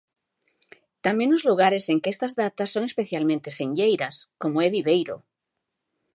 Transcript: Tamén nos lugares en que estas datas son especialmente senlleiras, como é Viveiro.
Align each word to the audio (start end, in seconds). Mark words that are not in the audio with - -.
Tamén 1.05 1.27
nos 1.31 1.45
lugares 1.49 1.83
en 1.91 1.97
que 2.01 2.09
estas 2.15 2.33
datas 2.41 2.69
son 2.73 2.83
especialmente 2.89 3.49
senlleiras, 3.59 4.15
como 4.41 4.57
é 4.65 4.67
Viveiro. 4.77 5.15